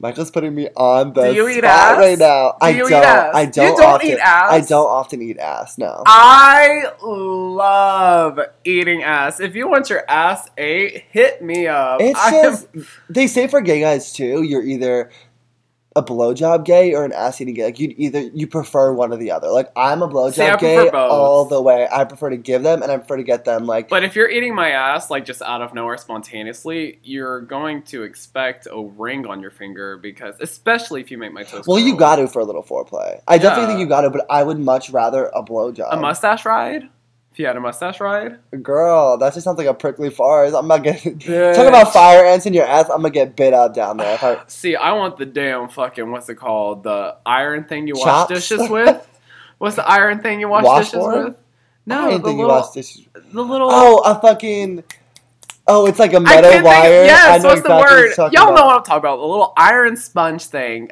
[0.00, 1.98] Michael's putting me on the Do you eat spot ass?
[1.98, 2.56] right now.
[2.60, 3.04] I you don't.
[3.04, 3.34] ass?
[3.34, 3.70] I don't.
[3.70, 4.52] You don't often, eat ass?
[4.52, 5.76] I don't often eat ass.
[5.76, 6.02] No.
[6.06, 9.40] I love eating ass.
[9.40, 12.00] If you want your ass ate, hit me up.
[12.00, 12.68] It's I am- just
[13.10, 14.42] they say for gay guys too.
[14.42, 15.10] You're either
[15.98, 17.64] a blowjob gay or an ass eating gay.
[17.64, 19.48] Like you either you prefer one or the other.
[19.48, 21.88] Like I'm a See, I blowjob prefer gay all the way.
[21.90, 23.66] I prefer to give them and I prefer to get them.
[23.66, 27.82] Like But if you're eating my ass like just out of nowhere spontaneously, you're going
[27.84, 31.66] to expect a ring on your finger because, especially if you make my toes.
[31.66, 33.20] well, you got to for a little foreplay.
[33.26, 35.88] I definitely think you got to, but I would much rather a blowjob.
[35.90, 36.88] a mustache ride.
[37.32, 40.52] If you had a mustache ride, Girl, that just sounds like a prickly fart.
[40.54, 41.18] I'm not getting.
[41.18, 41.54] Bitch.
[41.54, 42.86] Talk about fire ants in your ass.
[42.88, 44.18] I'm gonna get bit up down there.
[44.20, 46.82] I, see, I want the damn fucking what's it called?
[46.82, 48.32] The iron thing you wash Chops?
[48.32, 49.06] dishes with.
[49.58, 51.24] What's the iron thing you wash dishes Washboard?
[51.26, 51.36] with?
[51.86, 52.70] No, the little,
[53.32, 53.68] the little.
[53.70, 54.84] Oh, a fucking.
[55.66, 56.82] Oh, it's like a metal wire.
[56.82, 57.06] think.
[57.06, 58.32] Yes, what's the word?
[58.32, 58.66] Y'all know about.
[58.66, 59.16] what I'm talking about.
[59.18, 60.90] The little iron sponge thing.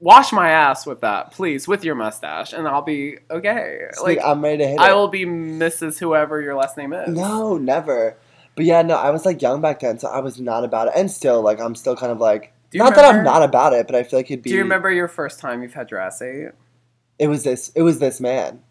[0.00, 3.86] Wash my ass with that, please, with your mustache, and I'll be okay.
[4.00, 4.94] Like I'm ready to hit I it.
[4.94, 5.98] will be Mrs.
[5.98, 7.08] Whoever your last name is.
[7.08, 8.16] No, never.
[8.54, 10.94] But yeah, no, I was like young back then, so I was not about it,
[10.96, 13.96] and still, like, I'm still kind of like, not that I'm not about it, but
[13.96, 14.50] I feel like it'd be.
[14.50, 16.50] Do you remember your first time you've had your ass ate?
[17.18, 17.70] It was this.
[17.74, 18.62] It was this man.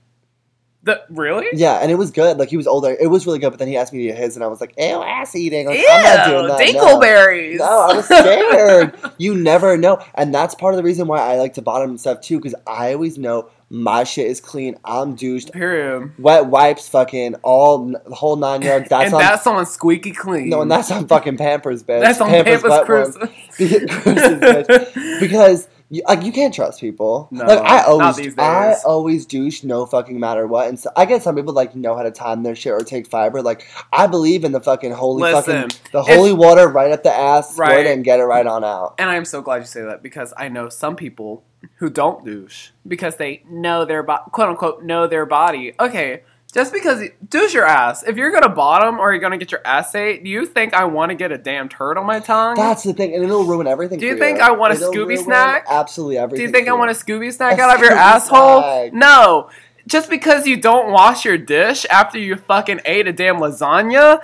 [0.84, 1.48] The really?
[1.54, 2.38] Yeah, and it was good.
[2.38, 2.96] Like he was older.
[3.00, 3.50] It was really good.
[3.50, 5.68] But then he asked me to eat his, and I was like, "Ew, ass eating."
[5.68, 6.60] Like, I'm not doing that.
[6.60, 7.58] Dingleberries.
[7.58, 8.96] No, I was scared.
[9.18, 12.00] you never know, and that's part of the reason why I like to bottom and
[12.00, 14.78] stuff too, because I always know my shit is clean.
[14.86, 15.52] I'm douched.
[15.52, 16.14] Period.
[16.20, 18.88] Wet wipes, fucking all the whole nine yards.
[18.88, 19.20] That's and on.
[19.20, 20.50] that's on squeaky clean.
[20.50, 22.02] no, and that's on fucking Pampers, bitch.
[22.02, 22.62] that's on Pampers.
[22.86, 23.18] Cruises,
[23.58, 25.20] bitch.
[25.20, 27.28] Because you, like you can't trust people.
[27.32, 30.68] No, like I not always, I always douche no fucking matter what.
[30.68, 33.08] And so I get some people like know how to time their shit or take
[33.08, 33.42] fiber.
[33.42, 37.04] Like I believe in the fucking holy Listen, fucking the if- holy water right up
[37.04, 37.86] the ass, Right.
[37.86, 38.96] and get it right on out.
[39.00, 41.44] And I am so glad you say that because I know some people
[41.78, 45.74] who don't douche because they know their bo- quote unquote know their body.
[45.80, 48.04] Okay, just because douche your ass.
[48.04, 50.86] If you're gonna bottom or you're gonna get your ass ate, do you think I
[50.86, 52.56] want to get a damn turd on my tongue?
[52.56, 54.00] That's the thing, and it'll ruin everything.
[54.00, 55.66] Do you think I want a It'll Scooby snack?
[55.70, 56.46] Absolutely everything.
[56.46, 58.62] do you think I for want a Scooby snack A out of your asshole?
[58.62, 58.94] snack.
[58.94, 59.50] No.
[59.88, 64.22] Just because you don't wash your dish after you fucking ate a damn lasagna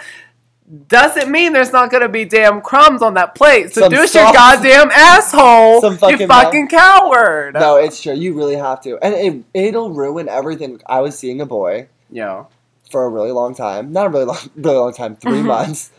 [0.87, 3.73] doesn't mean there's not gonna be damn crumbs on that plate.
[3.73, 7.53] So Some douche your goddamn asshole, Some you fucking fucking coward.
[7.53, 8.13] No, it's true.
[8.13, 9.13] You really have to, and
[9.53, 10.81] it it'll ruin everything.
[10.87, 12.47] I was seeing a boy Yo.
[12.91, 15.45] for a really long time, not a really long, really long time, 3 Mhm.
[15.45, 15.91] months,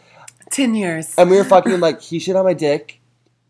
[0.50, 1.12] Ten years.
[1.18, 3.00] and we were fucking like he shit on my dick,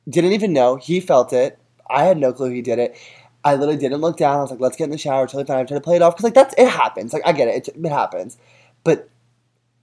[0.09, 1.59] didn't even know he felt it.
[1.91, 2.97] I had no clue he did it.
[3.45, 4.39] I literally didn't look down.
[4.39, 5.59] I was like, "Let's get in the shower." Totally fine.
[5.59, 7.13] I'm trying to play it off because like that's it happens.
[7.13, 7.69] Like I get it.
[7.69, 8.39] It, it happens,
[8.85, 9.09] but.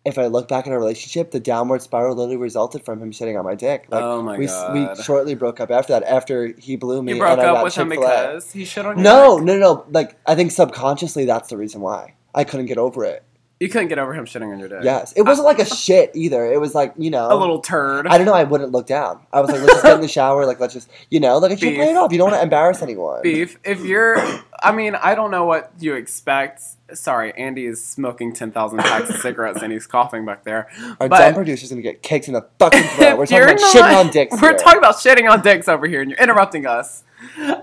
[0.03, 3.37] If I look back at our relationship, the downward spiral literally resulted from him shitting
[3.37, 3.85] on my dick.
[3.91, 4.97] Like, oh my we, god.
[4.97, 6.01] we shortly broke up after that.
[6.01, 8.09] After he blew me, you broke and I up with him Chick-fil-A.
[8.29, 9.45] because he shit on your No, dick?
[9.45, 9.85] no, no.
[9.91, 13.23] Like I think subconsciously that's the reason why I couldn't get over it.
[13.59, 14.79] You couldn't get over him shitting on your dick.
[14.83, 16.51] Yes, it wasn't like a shit either.
[16.51, 18.07] It was like you know A little turd.
[18.07, 18.33] I don't know.
[18.33, 19.19] I wouldn't look down.
[19.31, 20.47] I was like, let's just get in the shower.
[20.47, 21.75] Like, let's just, you know, like, I should Beef.
[21.77, 22.11] play it off.
[22.11, 23.21] You don't want to embarrass anyone.
[23.21, 23.59] beef.
[23.63, 24.17] If you're,
[24.63, 26.63] I mean, I don't know what you expect.
[26.93, 30.67] Sorry, Andy is smoking ten thousand packs of cigarettes and he's coughing back there.
[30.99, 33.19] Our but- dumb producer's gonna get kicked in the fucking throat.
[33.19, 34.31] We're talking about not- shitting on dicks.
[34.41, 34.57] We're here.
[34.57, 37.03] talking about shitting on dicks over here, and you're interrupting us.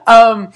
[0.07, 0.53] Um,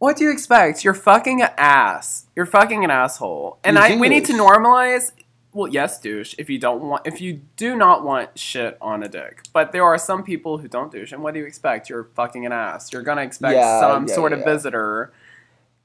[0.00, 0.82] what do you expect?
[0.82, 2.26] You're fucking an ass.
[2.34, 5.12] You're fucking an asshole, and I we need to normalize.
[5.52, 6.34] Well, yes, douche.
[6.38, 9.84] If you don't want, if you do not want shit on a dick, but there
[9.84, 11.88] are some people who don't douche, and what do you expect?
[11.90, 12.92] You're fucking an ass.
[12.92, 14.44] You're gonna expect Yeah, some yeah, sort of yeah.
[14.46, 15.12] visitor.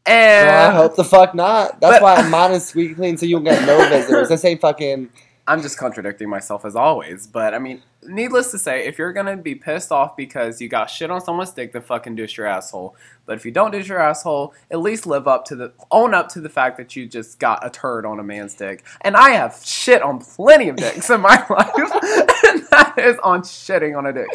[0.05, 1.79] And Well, I hope the fuck not.
[1.81, 4.29] That's But- why mine is squeaky clean, so you don't get no visitors.
[4.29, 5.09] This ain't fucking.
[5.47, 9.37] I'm just contradicting myself as always, but I mean, needless to say, if you're gonna
[9.37, 12.95] be pissed off because you got shit on someone's dick, then fucking douche your asshole.
[13.27, 16.29] But if you don't douche your asshole, at least live up to the own up
[16.29, 18.83] to the fact that you just got a turd on a man's dick.
[19.01, 23.41] And I have shit on plenty of dicks in my life, and that is on
[23.41, 24.27] shitting on a dick.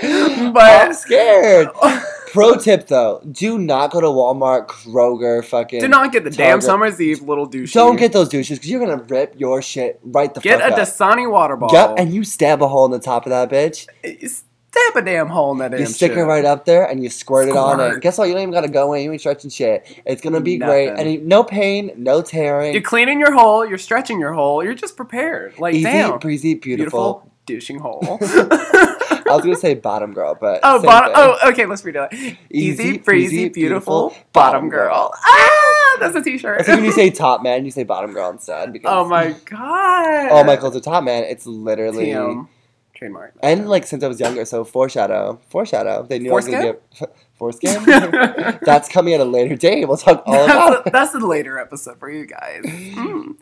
[0.52, 1.70] But I'm scared.
[2.32, 5.80] Pro tip though: Do not go to Walmart, Kroger, fucking.
[5.80, 7.72] do not get the damn summer's eve little douche.
[7.72, 10.74] Don't get those douches because you're gonna rip your shit right the get fuck a
[10.74, 10.78] up.
[10.80, 11.76] Dasani water bottle.
[11.76, 13.86] Yep, and you stab a hole in the top of that bitch.
[14.04, 16.18] Uh, stab a damn hole in that damn You stick shit.
[16.18, 17.96] it right up there and you squirt, it on Squirt.
[17.96, 18.00] it.
[18.02, 18.26] Guess what?
[18.28, 19.02] You don't even gotta go in.
[19.02, 19.84] You ain't stretching shit.
[20.06, 20.90] It's gonna be great.
[20.90, 21.00] Nothing.
[21.06, 22.72] And you- no pain, no tearing.
[22.72, 23.66] You're cleaning your hole.
[23.66, 24.62] You're stretching your hole.
[24.62, 25.58] You're just prepared.
[25.58, 27.26] Like Easy, damn, breezy, beautiful.
[27.26, 28.18] beautiful douching hole.
[29.30, 31.14] I was gonna say bottom girl, but oh, bottom.
[31.14, 31.36] thing.
[31.42, 31.66] Oh, okay.
[31.66, 32.36] Let's redo it.
[32.50, 35.10] Easy, Easy, breezy, beautiful, beautiful, bottom girl.
[35.10, 35.14] girl.
[35.14, 36.66] Ah, that's a T-shirt.
[36.66, 38.72] When you say top man, you say bottom girl instead.
[38.72, 40.28] Because, oh my god.
[40.30, 41.24] Oh, Michael's a top man.
[41.24, 42.06] It's literally.
[42.08, 42.48] TM.
[42.94, 43.34] Trademark.
[43.42, 46.04] And like since I was younger, so foreshadow, foreshadow.
[46.06, 47.06] They knew I was gonna be a
[47.40, 47.82] foreskin.
[47.86, 49.88] that's, That's coming at a later date.
[49.88, 50.86] We'll talk all about.
[50.86, 52.62] a, that's a later episode for you guys.
[52.62, 53.36] Mm.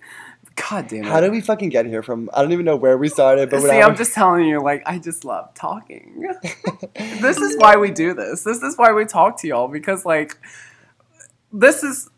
[0.68, 1.09] God damn it.
[1.09, 2.31] How did we fucking get here from?
[2.33, 3.71] I don't even know where we started, but See.
[3.71, 6.27] I'm just telling you, like, I just love talking.
[6.94, 8.42] this is why we do this.
[8.42, 10.38] This is why we talk to y'all because, like,
[11.53, 12.11] this is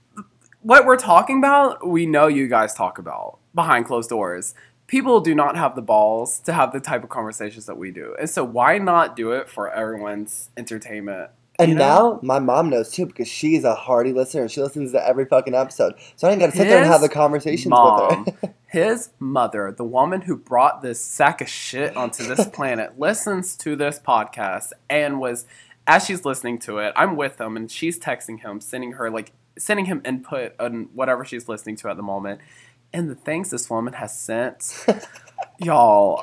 [0.62, 1.86] what we're talking about.
[1.86, 4.54] We know you guys talk about behind closed doors.
[4.86, 8.16] People do not have the balls to have the type of conversations that we do,
[8.18, 11.30] and so why not do it for everyone's entertainment?
[11.60, 12.12] And you know?
[12.12, 15.24] now my mom knows too because she's a hardy listener and she listens to every
[15.24, 15.94] fucking episode.
[16.16, 18.54] So I ain't gotta sit there and have the conversations mom, with her.
[18.66, 23.76] his mother, the woman who brought this sack of shit onto this planet, listens to
[23.76, 25.46] this podcast and was,
[25.86, 29.32] as she's listening to it, I'm with him and she's texting him, sending her like
[29.58, 32.40] sending him input on whatever she's listening to at the moment.
[32.92, 34.86] And the things this woman has sent,
[35.58, 36.20] y'all,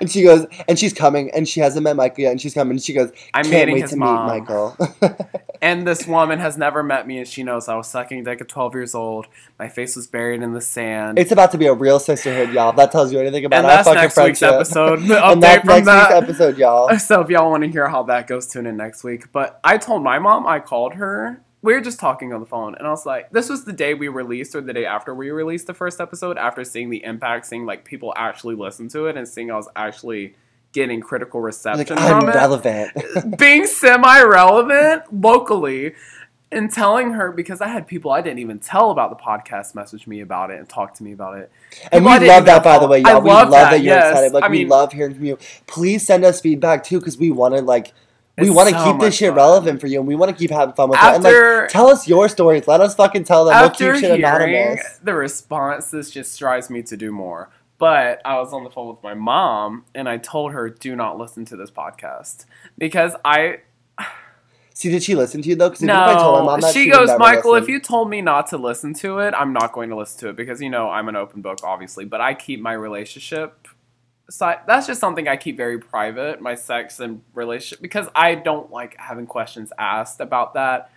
[0.00, 2.72] and she goes, and she's coming, and she hasn't met Michael yet, and she's coming,
[2.72, 4.26] and she goes, I'm can't wait to mom.
[4.26, 4.76] meet Michael.
[5.62, 8.48] And this woman has never met me, and she knows I was sucking dick at
[8.48, 9.26] 12 years old.
[9.58, 11.18] My face was buried in the sand.
[11.18, 12.70] it's about to be a real sisterhood, y'all.
[12.70, 14.50] If that tells you anything about and our fucking next friendship.
[14.50, 15.00] week's episode.
[15.10, 16.22] And that's from next that.
[16.22, 16.98] week's episode, y'all.
[16.98, 19.32] So if y'all want to hear how that goes, tune in next week.
[19.32, 21.42] But I told my mom, I called her.
[21.62, 23.92] We were just talking on the phone, and I was like, "This was the day
[23.92, 26.38] we released, or the day after we released the first episode.
[26.38, 29.68] After seeing the impact, seeing like people actually listen to it, and seeing I was
[29.76, 30.34] actually
[30.72, 33.38] getting critical reception Like, I'm from it, relevant.
[33.38, 35.94] being semi-relevant locally."
[36.52, 40.08] And telling her because I had people I didn't even tell about the podcast message
[40.08, 41.48] me about it and talk to me about it.
[41.92, 43.20] And People we love that, by the way, I y'all.
[43.20, 44.10] We love love that, that you're yes.
[44.10, 44.32] excited.
[44.32, 45.38] Like, I we mean- love hearing from you.
[45.68, 47.92] Please send us feedback too, because we want to like.
[48.40, 49.36] We want to so keep this shit fun.
[49.36, 51.04] relevant for you, and we want to keep having fun with it.
[51.04, 52.66] And like, tell us your stories.
[52.66, 53.54] Let us fucking tell them.
[53.54, 54.98] After we'll keep shit hearing anonymous.
[55.02, 57.50] the response, this just drives me to do more.
[57.78, 61.18] But I was on the phone with my mom, and I told her, "Do not
[61.18, 62.44] listen to this podcast
[62.76, 63.58] because I
[64.74, 65.68] See, did she listen to you though?
[65.68, 67.64] Because if I told my no." mom that, She would goes, "Michael, listen.
[67.64, 70.28] if you told me not to listen to it, I'm not going to listen to
[70.28, 72.04] it because you know I'm an open book, obviously.
[72.04, 73.68] But I keep my relationship."
[74.30, 74.60] Side.
[74.66, 78.96] That's just something I keep very private, my sex and relationship, because I don't like
[78.98, 80.90] having questions asked about that.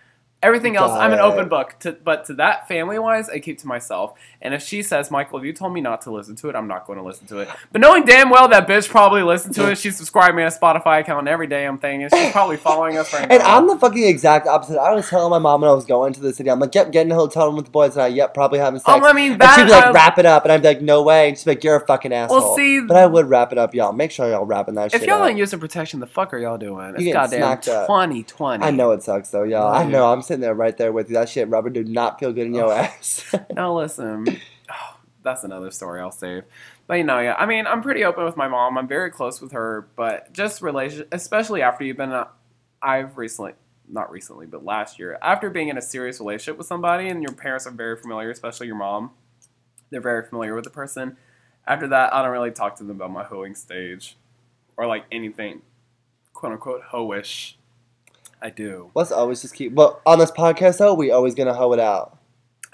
[0.44, 1.74] Everything else, I'm an open book.
[1.80, 4.12] To, but to that family wise, I keep to myself.
[4.42, 6.68] And if she says, Michael, if you told me not to listen to it, I'm
[6.68, 7.48] not going to listen to it.
[7.72, 11.00] But knowing damn well that bitch probably listened to it, she subscribed me a Spotify
[11.00, 13.56] account and every damn thing, and she's probably following us right And now.
[13.56, 14.78] I'm the fucking exact opposite.
[14.78, 16.92] I was telling my mom when I was going to the city, I'm like, yep,
[16.92, 18.88] getting in a hotel room with the boys and I, Yep, probably having sex.
[18.88, 19.56] Oh, I mean, and that.
[19.56, 20.44] she'd be like, I- wrap it up.
[20.44, 21.28] And I'd be like, no way.
[21.30, 22.38] And she'd be like, you're a fucking asshole.
[22.40, 23.92] Well, see- but I would wrap it up, y'all.
[23.92, 25.28] Make sure y'all wrapping that if shit If y'all up.
[25.30, 26.94] ain't using protection, the fuck are y'all doing?
[26.98, 27.86] It's goddamn smacked up.
[27.86, 28.62] 2020.
[28.62, 29.72] I know it sucks though, y'all.
[29.72, 30.12] I know.
[30.12, 31.14] I'm sitting there right there with you.
[31.14, 33.34] That shit rubber do not feel good in your ass.
[33.54, 34.26] now listen.
[34.70, 36.44] Oh, that's another story I'll save.
[36.86, 37.34] But you know, yeah.
[37.38, 38.76] I mean, I'm pretty open with my mom.
[38.76, 42.12] I'm very close with her, but just relation, especially after you've been.
[42.12, 42.28] A,
[42.82, 43.52] I've recently,
[43.88, 47.32] not recently, but last year, after being in a serious relationship with somebody, and your
[47.32, 49.12] parents are very familiar, especially your mom.
[49.90, 51.16] they're very familiar with the person.
[51.66, 54.16] After that, I don't really talk to them about my hoeing stage
[54.76, 55.62] or like anything
[56.34, 57.54] quote unquote hoish.
[58.44, 58.90] I do.
[58.94, 59.74] Let's always just keep.
[59.74, 62.18] But on this podcast, though, we always gonna hoe it out.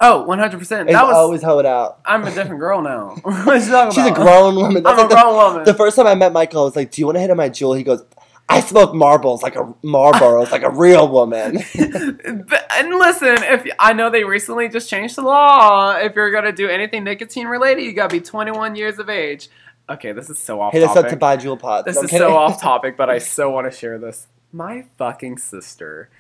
[0.01, 0.55] Oh, 100%.
[0.61, 1.15] It's That was.
[1.15, 2.01] always hoe it out.
[2.05, 3.17] I'm a different girl now.
[3.23, 3.61] what
[3.95, 4.79] She's a grown woman.
[4.87, 5.65] I'm That's a like the- grown woman.
[5.65, 7.37] The first time I met Michael, I was like, "Do you want to hit on
[7.37, 8.03] my Juul?" He goes,
[8.49, 13.93] "I smoke marbles like a Marlboros, like a real woman." But- and listen, if I
[13.93, 17.93] know they recently just changed the law, if you're gonna do anything nicotine related, you
[17.93, 19.49] gotta be 21 years of age.
[19.89, 21.85] Okay, this is so off Hit us up to buy Juul pods.
[21.85, 22.27] this I'm is kidding.
[22.27, 24.27] so off topic, but I so want to share this.
[24.53, 26.11] My fucking sister,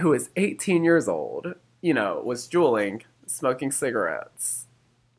[0.00, 4.66] who is 18 years old, you know, was juuling, smoking cigarettes.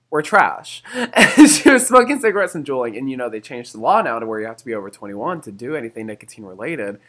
[0.09, 0.81] Were trash.
[0.93, 4.19] And she was smoking cigarettes and juuling, and you know they changed the law now
[4.19, 6.99] to where you have to be over 21 to do anything nicotine related.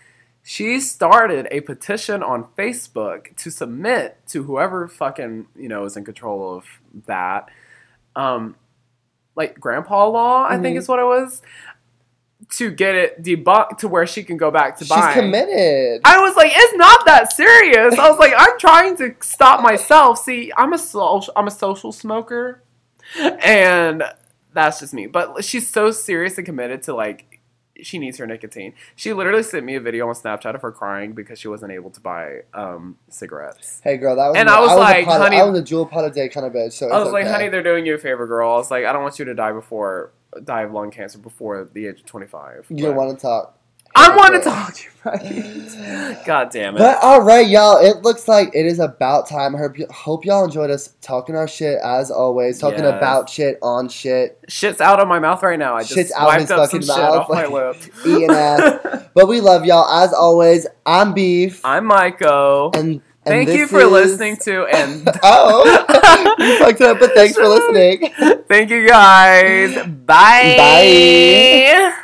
[0.43, 6.05] She started a petition on Facebook to submit to whoever fucking you know is in
[6.05, 6.65] control of
[7.07, 7.49] that,
[8.17, 8.57] um,
[9.37, 10.45] like grandpa law.
[10.49, 10.81] I think Mhm.
[10.81, 11.41] is what it was
[12.51, 15.15] to get it debunked to where she can go back to She's buying.
[15.15, 16.01] She's committed.
[16.05, 17.99] I was like, it's not that serious.
[17.99, 20.19] I was like, I'm trying to stop myself.
[20.19, 22.63] See, I'm a social, I'm a social smoker,
[23.21, 24.03] and
[24.53, 25.07] that's just me.
[25.07, 27.41] But she's so serious and committed to like,
[27.81, 28.73] she needs her nicotine.
[28.97, 31.91] She literally sent me a video on Snapchat of her crying because she wasn't able
[31.91, 33.81] to buy um, cigarettes.
[33.85, 34.37] Hey, girl, that was.
[34.37, 34.53] And me.
[34.53, 36.53] I was a like, pot- honey- I was a Juul pot a day kind of
[36.53, 36.73] bitch.
[36.73, 38.51] So I was like, honey, they're doing you a favor, girl.
[38.51, 40.11] I was like, I don't want you to die before
[40.45, 42.67] die of lung cancer before the age of 25.
[42.71, 43.55] You don't want to talk.
[43.97, 46.23] I want to talk to you, right?
[46.27, 46.79] God damn it.
[46.79, 47.79] But all right, y'all.
[47.85, 49.57] It looks like it is about time.
[49.57, 49.61] I
[49.91, 52.61] hope, y'all enjoyed us talking our shit as always.
[52.61, 52.97] Talking Yes.
[52.97, 55.75] about shit on shit, Shit's out of my mouth right now.
[55.75, 57.77] I just Shit's out wiped his up some shit mouth, off my lip.
[58.07, 59.05] eating ass.
[59.15, 60.65] But we love y'all as always.
[60.87, 65.65] I'm Beef, I'm and, and Thank you for is- listening to and Oh,
[66.39, 68.13] you fucked it up, but thanks for listening.
[68.49, 69.75] thank you guys.
[69.87, 70.55] Bye.
[70.57, 71.95] Bye.